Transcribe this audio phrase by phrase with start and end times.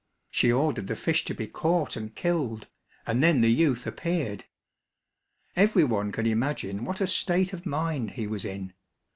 [0.31, 2.65] She ordered the fish to be caught and killed,
[3.05, 4.45] and then the youth appeared.
[5.55, 8.73] Every one can imagine what a state of mind he was in.